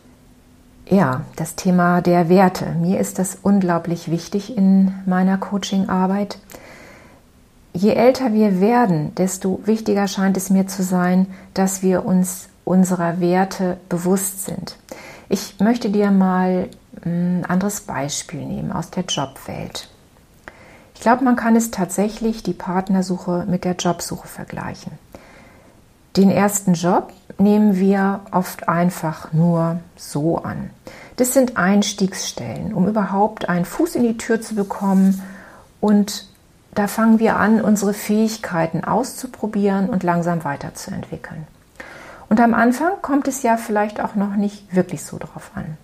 Ja, 0.88 1.22
das 1.36 1.56
Thema 1.56 2.00
der 2.00 2.28
Werte. 2.28 2.66
Mir 2.80 3.00
ist 3.00 3.18
das 3.18 3.38
unglaublich 3.42 4.10
wichtig 4.10 4.56
in 4.56 4.94
meiner 5.04 5.36
Coachingarbeit. 5.36 6.38
Je 7.76 7.92
älter 7.92 8.32
wir 8.32 8.62
werden, 8.62 9.14
desto 9.16 9.60
wichtiger 9.66 10.08
scheint 10.08 10.38
es 10.38 10.48
mir 10.48 10.66
zu 10.66 10.82
sein, 10.82 11.26
dass 11.52 11.82
wir 11.82 12.06
uns 12.06 12.48
unserer 12.64 13.20
Werte 13.20 13.76
bewusst 13.90 14.46
sind. 14.46 14.78
Ich 15.28 15.60
möchte 15.60 15.90
dir 15.90 16.10
mal 16.10 16.70
ein 17.04 17.44
anderes 17.46 17.82
Beispiel 17.82 18.46
nehmen 18.46 18.72
aus 18.72 18.90
der 18.90 19.04
Jobwelt. 19.04 19.90
Ich 20.94 21.02
glaube, 21.02 21.22
man 21.22 21.36
kann 21.36 21.54
es 21.54 21.70
tatsächlich 21.70 22.42
die 22.42 22.54
Partnersuche 22.54 23.44
mit 23.46 23.64
der 23.64 23.74
Jobsuche 23.74 24.26
vergleichen. 24.26 24.92
Den 26.16 26.30
ersten 26.30 26.72
Job 26.72 27.12
nehmen 27.36 27.76
wir 27.76 28.20
oft 28.32 28.70
einfach 28.70 29.34
nur 29.34 29.80
so 29.96 30.38
an. 30.38 30.70
Das 31.16 31.34
sind 31.34 31.58
Einstiegsstellen, 31.58 32.72
um 32.72 32.88
überhaupt 32.88 33.50
einen 33.50 33.66
Fuß 33.66 33.96
in 33.96 34.04
die 34.04 34.16
Tür 34.16 34.40
zu 34.40 34.54
bekommen 34.54 35.22
und 35.82 36.26
da 36.76 36.88
fangen 36.88 37.18
wir 37.18 37.36
an, 37.36 37.60
unsere 37.62 37.94
Fähigkeiten 37.94 38.84
auszuprobieren 38.84 39.88
und 39.88 40.02
langsam 40.02 40.44
weiterzuentwickeln. 40.44 41.46
Und 42.28 42.38
am 42.40 42.54
Anfang 42.54 42.92
kommt 43.02 43.28
es 43.28 43.42
ja 43.42 43.56
vielleicht 43.56 44.00
auch 44.00 44.14
noch 44.14 44.36
nicht 44.36 44.74
wirklich 44.74 45.02
so 45.04 45.18
drauf 45.18 45.52
an. 45.54 45.78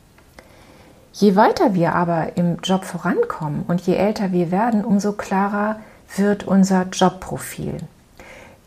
Je 1.12 1.34
weiter 1.34 1.74
wir 1.74 1.94
aber 1.94 2.36
im 2.36 2.58
Job 2.62 2.84
vorankommen 2.84 3.64
und 3.68 3.80
je 3.82 3.94
älter 3.94 4.32
wir 4.32 4.50
werden, 4.50 4.84
umso 4.84 5.12
klarer 5.12 5.80
wird 6.16 6.44
unser 6.44 6.86
Jobprofil. 6.92 7.78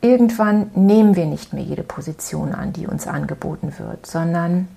Irgendwann 0.02 0.72
nehmen 0.74 1.16
wir 1.16 1.26
nicht 1.26 1.54
mehr 1.54 1.64
jede 1.64 1.84
Position 1.84 2.54
an, 2.54 2.74
die 2.74 2.88
uns 2.88 3.08
angeboten 3.08 3.74
wird, 3.78 4.06
sondern 4.06 4.68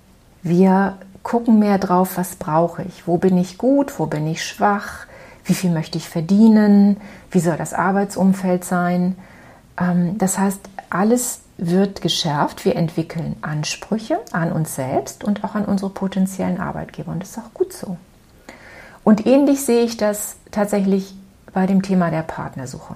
wir 0.43 0.97
gucken 1.23 1.59
mehr 1.59 1.77
drauf, 1.77 2.17
was 2.17 2.35
brauche 2.35 2.83
ich, 2.83 3.07
wo 3.07 3.17
bin 3.17 3.37
ich 3.37 3.57
gut, 3.57 3.99
wo 3.99 4.05
bin 4.05 4.27
ich 4.27 4.43
schwach, 4.43 5.05
wie 5.49 5.55
viel 5.55 5.71
möchte 5.71 5.97
ich 5.97 6.07
verdienen, 6.07 6.97
wie 7.31 7.39
soll 7.39 7.57
das 7.57 7.73
Arbeitsumfeld 7.73 8.63
sein. 8.63 9.15
Ähm, 9.79 10.17
das 10.17 10.37
heißt, 10.37 10.61
alles 10.89 11.41
wird 11.57 12.01
geschärft. 12.01 12.63
Wir 12.65 12.75
entwickeln 12.75 13.35
Ansprüche 13.41 14.19
an 14.31 14.51
uns 14.51 14.75
selbst 14.75 15.23
und 15.23 15.43
auch 15.43 15.55
an 15.55 15.65
unsere 15.65 15.89
potenziellen 15.89 16.59
Arbeitgeber. 16.59 17.11
Und 17.11 17.23
das 17.23 17.31
ist 17.31 17.39
auch 17.39 17.53
gut 17.53 17.73
so. 17.73 17.97
Und 19.03 19.25
ähnlich 19.25 19.65
sehe 19.65 19.83
ich 19.83 19.97
das 19.97 20.37
tatsächlich 20.51 21.15
bei 21.51 21.65
dem 21.65 21.81
Thema 21.81 22.11
der 22.11 22.21
Partnersuche. 22.21 22.95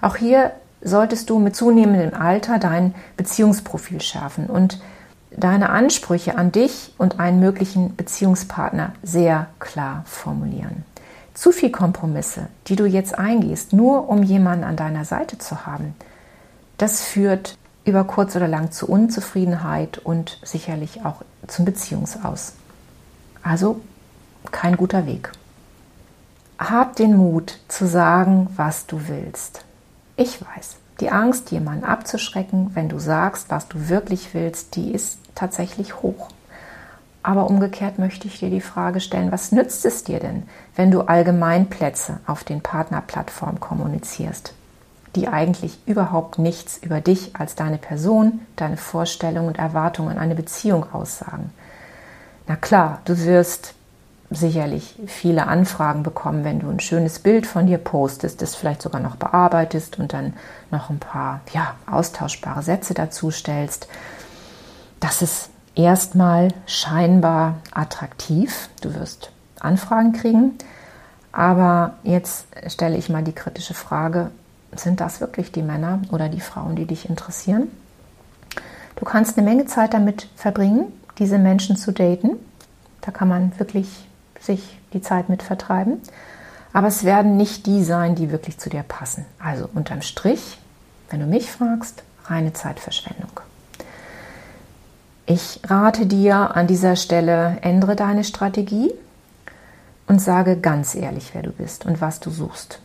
Auch 0.00 0.16
hier 0.16 0.52
solltest 0.80 1.28
du 1.28 1.38
mit 1.38 1.54
zunehmendem 1.54 2.18
Alter 2.18 2.58
dein 2.58 2.94
Beziehungsprofil 3.18 4.00
schärfen 4.00 4.46
und 4.46 4.80
deine 5.30 5.68
Ansprüche 5.68 6.38
an 6.38 6.50
dich 6.50 6.94
und 6.96 7.20
einen 7.20 7.40
möglichen 7.40 7.94
Beziehungspartner 7.94 8.92
sehr 9.02 9.48
klar 9.58 10.02
formulieren. 10.06 10.84
Zu 11.34 11.52
viel 11.52 11.70
Kompromisse, 11.70 12.48
die 12.66 12.76
du 12.76 12.86
jetzt 12.86 13.18
eingehst, 13.18 13.72
nur 13.72 14.08
um 14.08 14.22
jemanden 14.22 14.64
an 14.64 14.76
deiner 14.76 15.04
Seite 15.04 15.38
zu 15.38 15.66
haben, 15.66 15.94
das 16.76 17.02
führt 17.02 17.56
über 17.84 18.04
kurz 18.04 18.36
oder 18.36 18.48
lang 18.48 18.72
zu 18.72 18.88
Unzufriedenheit 18.88 19.98
und 19.98 20.38
sicherlich 20.42 21.04
auch 21.04 21.22
zum 21.46 21.64
Beziehungsaus. 21.64 22.54
Also 23.42 23.80
kein 24.50 24.76
guter 24.76 25.06
Weg. 25.06 25.32
Hab 26.58 26.96
den 26.96 27.16
Mut 27.16 27.58
zu 27.68 27.86
sagen, 27.86 28.48
was 28.56 28.86
du 28.86 29.08
willst. 29.08 29.64
Ich 30.16 30.40
weiß, 30.40 30.76
die 31.00 31.10
Angst, 31.10 31.50
jemanden 31.50 31.84
abzuschrecken, 31.84 32.72
wenn 32.74 32.88
du 32.90 32.98
sagst, 32.98 33.48
was 33.48 33.68
du 33.68 33.88
wirklich 33.88 34.34
willst, 34.34 34.76
die 34.76 34.92
ist 34.92 35.18
tatsächlich 35.34 36.02
hoch. 36.02 36.28
Aber 37.22 37.50
umgekehrt 37.50 37.98
möchte 37.98 38.28
ich 38.28 38.38
dir 38.38 38.50
die 38.50 38.60
Frage 38.60 39.00
stellen, 39.00 39.32
was 39.32 39.52
nützt 39.52 39.84
es 39.84 40.04
dir 40.04 40.20
denn, 40.20 40.44
wenn 40.74 40.90
du 40.90 41.02
Allgemeinplätze 41.02 42.20
auf 42.26 42.44
den 42.44 42.62
Partnerplattformen 42.62 43.60
kommunizierst? 43.60 44.54
die 45.16 45.28
eigentlich 45.28 45.78
überhaupt 45.86 46.38
nichts 46.38 46.78
über 46.78 47.00
dich 47.00 47.34
als 47.34 47.54
deine 47.54 47.78
Person, 47.78 48.40
deine 48.56 48.76
Vorstellungen 48.76 49.48
und 49.48 49.58
Erwartungen 49.58 50.10
an 50.10 50.18
eine 50.18 50.34
Beziehung 50.34 50.92
aussagen. 50.92 51.52
Na 52.46 52.56
klar, 52.56 53.00
du 53.04 53.18
wirst 53.18 53.74
sicherlich 54.30 54.94
viele 55.06 55.48
Anfragen 55.48 56.04
bekommen, 56.04 56.44
wenn 56.44 56.60
du 56.60 56.70
ein 56.70 56.78
schönes 56.78 57.18
Bild 57.18 57.48
von 57.48 57.66
dir 57.66 57.78
postest, 57.78 58.40
das 58.40 58.54
vielleicht 58.54 58.82
sogar 58.82 59.00
noch 59.00 59.16
bearbeitest 59.16 59.98
und 59.98 60.12
dann 60.12 60.34
noch 60.70 60.88
ein 60.88 61.00
paar 61.00 61.40
ja, 61.52 61.74
austauschbare 61.90 62.62
Sätze 62.62 62.94
dazu 62.94 63.32
stellst. 63.32 63.88
Das 65.00 65.22
ist 65.22 65.50
erstmal 65.74 66.48
scheinbar 66.66 67.58
attraktiv. 67.72 68.68
Du 68.80 68.94
wirst 68.94 69.30
Anfragen 69.60 70.12
kriegen. 70.12 70.52
Aber 71.32 71.94
jetzt 72.02 72.46
stelle 72.66 72.96
ich 72.96 73.08
mal 73.08 73.22
die 73.22 73.32
kritische 73.32 73.74
Frage, 73.74 74.30
sind 74.74 75.00
das 75.00 75.20
wirklich 75.20 75.52
die 75.52 75.62
Männer 75.62 76.00
oder 76.10 76.28
die 76.28 76.40
Frauen, 76.40 76.76
die 76.76 76.86
dich 76.86 77.08
interessieren? 77.08 77.68
Du 78.96 79.04
kannst 79.04 79.38
eine 79.38 79.48
Menge 79.48 79.66
Zeit 79.66 79.94
damit 79.94 80.28
verbringen, 80.36 80.92
diese 81.18 81.38
Menschen 81.38 81.76
zu 81.76 81.92
daten. 81.92 82.32
Da 83.00 83.10
kann 83.10 83.28
man 83.28 83.58
wirklich 83.58 83.88
sich 84.40 84.78
die 84.92 85.00
Zeit 85.00 85.28
mit 85.28 85.42
vertreiben. 85.42 86.00
Aber 86.72 86.88
es 86.88 87.04
werden 87.04 87.36
nicht 87.36 87.66
die 87.66 87.82
sein, 87.82 88.14
die 88.14 88.30
wirklich 88.30 88.58
zu 88.58 88.70
dir 88.70 88.82
passen. 88.82 89.24
Also 89.38 89.68
unterm 89.72 90.02
Strich, 90.02 90.58
wenn 91.10 91.20
du 91.20 91.26
mich 91.26 91.50
fragst, 91.50 92.02
reine 92.26 92.52
Zeitverschwendung. 92.52 93.40
Ich 95.32 95.60
rate 95.62 96.06
dir 96.06 96.56
an 96.56 96.66
dieser 96.66 96.96
Stelle, 96.96 97.58
ändere 97.60 97.94
deine 97.94 98.24
Strategie 98.24 98.92
und 100.08 100.20
sage 100.20 100.56
ganz 100.56 100.96
ehrlich, 100.96 101.30
wer 101.34 101.42
du 101.42 101.52
bist 101.52 101.86
und 101.86 102.00
was 102.00 102.18
du 102.18 102.30
suchst. 102.30 102.80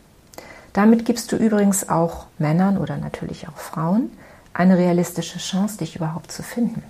Damit 0.72 1.06
gibst 1.06 1.32
du 1.32 1.38
übrigens 1.38 1.90
auch 1.90 2.28
Männern 2.38 2.78
oder 2.78 2.98
natürlich 2.98 3.48
auch 3.48 3.58
Frauen 3.58 4.12
eine 4.54 4.78
realistische 4.78 5.40
Chance, 5.40 5.80
dich 5.80 5.96
überhaupt 5.96 6.32
zu 6.32 6.44
finden. 6.44 6.84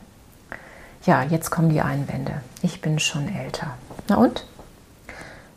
Ja, 1.05 1.23
jetzt 1.23 1.51
kommen 1.51 1.69
die 1.69 1.79
Einwände. 1.79 2.33
Ich 2.61 2.81
bin 2.81 2.99
schon 2.99 3.33
älter. 3.33 3.77
Na 4.09 4.17
und? 4.17 4.45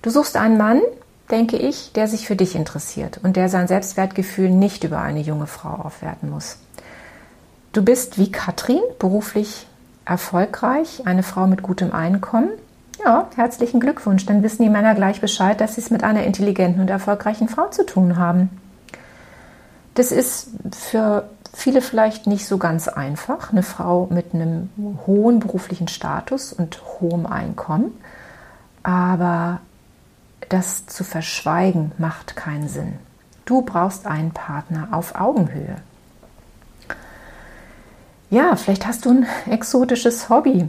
Du 0.02 0.10
suchst 0.10 0.36
einen 0.36 0.58
Mann, 0.58 0.80
denke 1.28 1.56
ich, 1.56 1.92
der 1.92 2.06
sich 2.06 2.28
für 2.28 2.36
dich 2.36 2.54
interessiert 2.54 3.18
und 3.24 3.34
der 3.34 3.48
sein 3.48 3.66
Selbstwertgefühl 3.66 4.50
nicht 4.50 4.84
über 4.84 5.00
eine 5.00 5.22
junge 5.22 5.48
Frau 5.48 5.70
aufwerten 5.70 6.30
muss. 6.30 6.58
Du 7.72 7.82
bist 7.82 8.16
wie 8.16 8.30
Katrin 8.30 8.80
beruflich 9.00 9.66
erfolgreich, 10.08 11.02
eine 11.04 11.22
Frau 11.22 11.46
mit 11.46 11.62
gutem 11.62 11.92
Einkommen. 11.92 12.48
Ja, 13.04 13.28
herzlichen 13.36 13.78
Glückwunsch. 13.78 14.26
Dann 14.26 14.42
wissen 14.42 14.62
die 14.62 14.70
Männer 14.70 14.94
gleich 14.94 15.20
Bescheid, 15.20 15.60
dass 15.60 15.74
sie 15.74 15.82
es 15.82 15.90
mit 15.90 16.02
einer 16.02 16.24
intelligenten 16.24 16.80
und 16.80 16.90
erfolgreichen 16.90 17.48
Frau 17.48 17.68
zu 17.68 17.84
tun 17.84 18.16
haben. 18.16 18.50
Das 19.94 20.10
ist 20.10 20.50
für 20.72 21.28
viele 21.52 21.82
vielleicht 21.82 22.26
nicht 22.26 22.46
so 22.46 22.58
ganz 22.58 22.88
einfach. 22.88 23.52
Eine 23.52 23.62
Frau 23.62 24.08
mit 24.10 24.34
einem 24.34 24.70
hohen 25.06 25.40
beruflichen 25.40 25.88
Status 25.88 26.52
und 26.52 26.80
hohem 27.00 27.26
Einkommen. 27.26 27.92
Aber 28.82 29.60
das 30.48 30.86
zu 30.86 31.04
verschweigen 31.04 31.92
macht 31.98 32.34
keinen 32.34 32.68
Sinn. 32.68 32.94
Du 33.44 33.62
brauchst 33.62 34.06
einen 34.06 34.32
Partner 34.32 34.88
auf 34.92 35.14
Augenhöhe. 35.14 35.76
Ja, 38.30 38.56
vielleicht 38.56 38.86
hast 38.86 39.06
du 39.06 39.10
ein 39.10 39.26
exotisches 39.50 40.28
Hobby. 40.28 40.68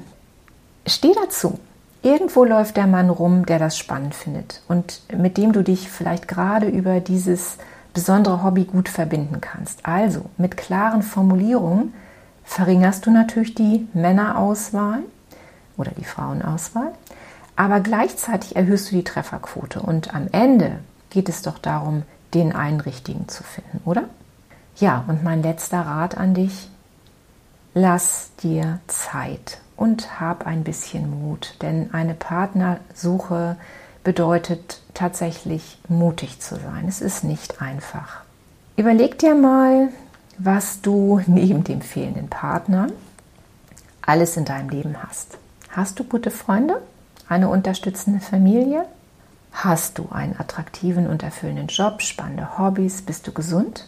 Steh 0.88 1.14
dazu. 1.14 1.60
Irgendwo 2.02 2.46
läuft 2.46 2.78
der 2.78 2.88
Mann 2.88 3.10
rum, 3.10 3.46
der 3.46 3.60
das 3.60 3.78
spannend 3.78 4.16
findet 4.16 4.62
und 4.70 5.02
mit 5.14 5.36
dem 5.36 5.52
du 5.52 5.64
dich 5.64 5.90
vielleicht 5.90 6.30
gerade 6.30 6.68
über 6.68 7.02
dieses 7.02 7.58
besondere 7.94 8.42
Hobby 8.42 8.64
gut 8.64 8.88
verbinden 8.88 9.42
kannst. 9.42 9.86
Also 9.86 10.22
mit 10.38 10.56
klaren 10.56 11.02
Formulierungen 11.02 11.94
verringerst 12.46 13.06
du 13.06 13.12
natürlich 13.12 13.56
die 13.56 13.88
Männerauswahl 13.94 15.00
oder 15.76 15.92
die 15.92 16.06
Frauenauswahl, 16.06 16.94
aber 17.58 17.82
gleichzeitig 17.82 18.56
erhöhst 18.56 18.90
du 18.90 18.96
die 18.96 19.04
Trefferquote 19.04 19.82
und 19.82 20.16
am 20.16 20.28
Ende 20.32 20.80
geht 21.10 21.28
es 21.28 21.42
doch 21.42 21.58
darum, 21.58 22.04
den 22.34 22.56
einen 22.56 22.80
richtigen 22.80 23.28
zu 23.28 23.44
finden, 23.44 23.82
oder? 23.84 24.06
Ja, 24.78 25.04
und 25.08 25.26
mein 25.26 25.44
letzter 25.44 25.82
Rat 25.82 26.18
an 26.18 26.34
dich, 26.34 26.70
lass 27.74 28.32
dir 28.42 28.80
Zeit 28.88 29.60
und 29.76 30.20
hab 30.20 30.46
ein 30.46 30.64
bisschen 30.64 31.10
Mut, 31.10 31.56
denn 31.62 31.94
eine 31.94 32.14
Partnersuche 32.14 33.58
bedeutet 34.04 34.82
tatsächlich 34.94 35.78
mutig 35.88 36.40
zu 36.40 36.56
sein. 36.56 36.86
Es 36.88 37.02
ist 37.02 37.24
nicht 37.24 37.62
einfach. 37.62 38.22
Überleg 38.76 39.20
dir 39.20 39.36
mal, 39.36 39.90
was 40.38 40.82
du 40.82 41.22
neben 41.28 41.64
dem 41.64 41.82
fehlenden 41.82 42.30
Partner 42.30 42.88
alles 44.02 44.38
in 44.38 44.46
deinem 44.46 44.70
Leben 44.70 44.96
hast. 45.04 45.38
Hast 45.70 46.00
du 46.00 46.04
gute 46.04 46.32
Freunde? 46.32 46.82
Eine 47.28 47.50
unterstützende 47.50 48.20
Familie? 48.20 48.86
Hast 49.52 49.98
du 50.00 50.10
einen 50.12 50.40
attraktiven 50.40 51.08
und 51.08 51.22
erfüllenden 51.22 51.68
Job, 51.68 52.02
spannende 52.02 52.58
Hobbys? 52.58 53.04
Bist 53.04 53.28
du 53.28 53.32
gesund? 53.32 53.88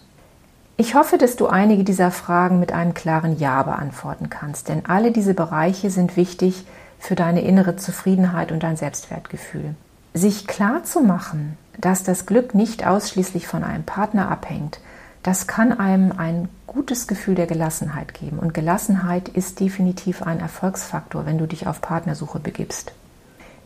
Ich 0.77 0.95
hoffe, 0.95 1.17
dass 1.17 1.35
du 1.35 1.47
einige 1.47 1.83
dieser 1.83 2.11
Fragen 2.11 2.59
mit 2.59 2.71
einem 2.71 2.93
klaren 2.93 3.37
Ja 3.37 3.61
beantworten 3.63 4.29
kannst, 4.29 4.69
denn 4.69 4.85
alle 4.85 5.11
diese 5.11 5.33
Bereiche 5.33 5.89
sind 5.91 6.17
wichtig 6.17 6.65
für 6.97 7.15
deine 7.15 7.41
innere 7.41 7.75
Zufriedenheit 7.75 8.51
und 8.51 8.63
dein 8.63 8.77
Selbstwertgefühl. 8.77 9.75
Sich 10.13 10.47
klar 10.47 10.83
zu 10.83 11.01
machen, 11.01 11.57
dass 11.79 12.03
das 12.03 12.25
Glück 12.25 12.53
nicht 12.55 12.85
ausschließlich 12.85 13.47
von 13.47 13.63
einem 13.63 13.83
Partner 13.83 14.29
abhängt, 14.29 14.79
das 15.23 15.45
kann 15.45 15.79
einem 15.79 16.13
ein 16.17 16.49
gutes 16.65 17.07
Gefühl 17.07 17.35
der 17.35 17.45
Gelassenheit 17.45 18.13
geben. 18.13 18.39
Und 18.39 18.53
Gelassenheit 18.53 19.29
ist 19.29 19.59
definitiv 19.59 20.23
ein 20.23 20.39
Erfolgsfaktor, 20.39 21.25
wenn 21.25 21.37
du 21.37 21.45
dich 21.45 21.67
auf 21.67 21.81
Partnersuche 21.81 22.39
begibst. 22.39 22.93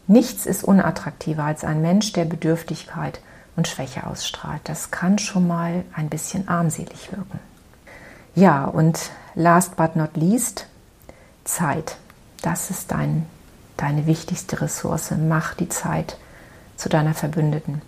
Nichts 0.07 0.45
ist 0.45 0.63
unattraktiver 0.63 1.43
als 1.43 1.63
ein 1.63 1.81
Mensch, 1.81 2.11
der 2.13 2.25
Bedürftigkeit 2.25 3.21
und 3.55 3.67
Schwäche 3.67 4.05
ausstrahlt. 4.05 4.61
Das 4.65 4.91
kann 4.91 5.17
schon 5.17 5.47
mal 5.47 5.83
ein 5.93 6.09
bisschen 6.09 6.47
armselig 6.47 7.11
wirken. 7.11 7.39
Ja, 8.35 8.65
und 8.65 9.11
last 9.33 9.75
but 9.77 9.95
not 9.95 10.15
least, 10.17 10.67
Zeit. 11.45 11.97
Das 12.41 12.69
ist 12.69 12.91
dein, 12.91 13.25
deine 13.77 14.07
wichtigste 14.07 14.61
Ressource. 14.61 15.11
Mach 15.17 15.53
die 15.53 15.69
Zeit 15.69 16.17
zu 16.75 16.89
deiner 16.89 17.13
Verbündeten. 17.13 17.81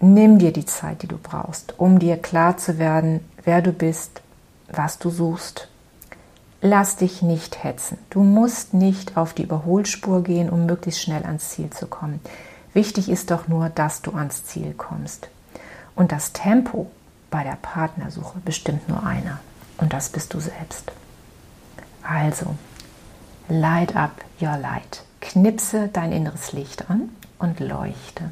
Nimm 0.00 0.38
dir 0.38 0.52
die 0.52 0.66
Zeit, 0.66 1.02
die 1.02 1.08
du 1.08 1.18
brauchst, 1.18 1.78
um 1.78 1.98
dir 1.98 2.16
klar 2.16 2.56
zu 2.56 2.78
werden, 2.78 3.20
wer 3.44 3.62
du 3.62 3.72
bist, 3.72 4.22
was 4.68 4.98
du 4.98 5.10
suchst. 5.10 5.68
Lass 6.60 6.96
dich 6.96 7.22
nicht 7.22 7.62
hetzen. 7.62 7.98
Du 8.10 8.22
musst 8.22 8.74
nicht 8.74 9.16
auf 9.16 9.34
die 9.34 9.44
Überholspur 9.44 10.22
gehen, 10.22 10.50
um 10.50 10.66
möglichst 10.66 11.02
schnell 11.02 11.24
ans 11.24 11.50
Ziel 11.50 11.70
zu 11.70 11.86
kommen. 11.86 12.20
Wichtig 12.76 13.08
ist 13.08 13.30
doch 13.30 13.48
nur, 13.48 13.70
dass 13.70 14.02
du 14.02 14.12
ans 14.12 14.44
Ziel 14.44 14.74
kommst. 14.74 15.30
Und 15.94 16.12
das 16.12 16.34
Tempo 16.34 16.90
bei 17.30 17.42
der 17.42 17.56
Partnersuche 17.56 18.38
bestimmt 18.44 18.86
nur 18.86 19.02
einer. 19.02 19.40
Und 19.78 19.94
das 19.94 20.10
bist 20.10 20.34
du 20.34 20.40
selbst. 20.40 20.92
Also, 22.02 22.54
light 23.48 23.96
up 23.96 24.10
your 24.42 24.58
light. 24.58 25.04
Knipse 25.22 25.88
dein 25.90 26.12
inneres 26.12 26.52
Licht 26.52 26.90
an 26.90 27.08
und 27.38 27.60
leuchte. 27.60 28.30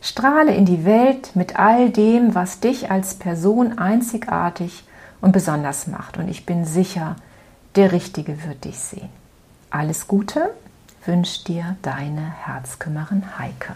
Strahle 0.00 0.56
in 0.56 0.64
die 0.64 0.84
Welt 0.84 1.36
mit 1.36 1.54
all 1.56 1.90
dem, 1.90 2.34
was 2.34 2.58
dich 2.58 2.90
als 2.90 3.14
Person 3.14 3.78
einzigartig 3.78 4.82
und 5.20 5.30
besonders 5.30 5.86
macht. 5.86 6.16
Und 6.16 6.26
ich 6.26 6.46
bin 6.46 6.64
sicher, 6.64 7.14
der 7.76 7.92
Richtige 7.92 8.44
wird 8.44 8.64
dich 8.64 8.80
sehen. 8.80 9.08
Alles 9.70 10.08
Gute 10.08 10.50
wünscht 11.04 11.48
dir 11.48 11.76
deine 11.82 12.30
Herzkümmerin 12.30 13.38
Heike. 13.38 13.74